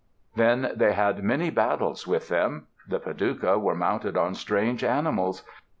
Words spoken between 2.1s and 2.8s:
them.